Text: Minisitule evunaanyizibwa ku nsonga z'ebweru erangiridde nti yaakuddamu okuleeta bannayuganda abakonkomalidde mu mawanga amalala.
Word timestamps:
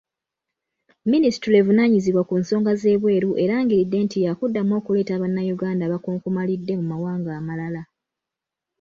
Minisitule 1.11 1.55
evunaanyizibwa 1.61 2.23
ku 2.29 2.35
nsonga 2.41 2.71
z'ebweru 2.81 3.29
erangiridde 3.43 3.97
nti 4.05 4.17
yaakuddamu 4.25 4.71
okuleeta 4.79 5.19
bannayuganda 5.21 5.83
abakonkomalidde 5.85 6.73
mu 6.79 6.85
mawanga 6.91 7.31
amalala. 7.39 7.81